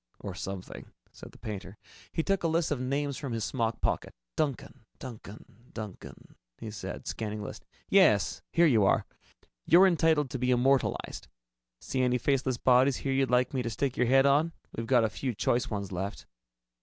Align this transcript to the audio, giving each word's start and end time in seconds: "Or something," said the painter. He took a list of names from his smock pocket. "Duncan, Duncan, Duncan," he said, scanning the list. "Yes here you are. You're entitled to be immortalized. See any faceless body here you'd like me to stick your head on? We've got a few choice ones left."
"Or 0.19 0.33
something," 0.33 0.89
said 1.11 1.31
the 1.31 1.37
painter. 1.37 1.77
He 2.11 2.23
took 2.23 2.41
a 2.41 2.47
list 2.47 2.71
of 2.71 2.81
names 2.81 3.17
from 3.17 3.33
his 3.33 3.45
smock 3.45 3.81
pocket. 3.81 4.15
"Duncan, 4.35 4.83
Duncan, 4.97 5.45
Duncan," 5.73 6.33
he 6.57 6.71
said, 6.71 7.05
scanning 7.05 7.41
the 7.41 7.45
list. 7.45 7.67
"Yes 7.87 8.41
here 8.51 8.65
you 8.65 8.83
are. 8.83 9.05
You're 9.67 9.85
entitled 9.85 10.31
to 10.31 10.39
be 10.39 10.49
immortalized. 10.49 11.27
See 11.81 12.01
any 12.01 12.17
faceless 12.17 12.57
body 12.57 12.89
here 12.89 13.13
you'd 13.13 13.29
like 13.29 13.53
me 13.53 13.61
to 13.61 13.69
stick 13.69 13.95
your 13.95 14.07
head 14.07 14.25
on? 14.25 14.53
We've 14.75 14.87
got 14.87 15.03
a 15.03 15.07
few 15.07 15.35
choice 15.35 15.69
ones 15.69 15.91
left." 15.91 16.25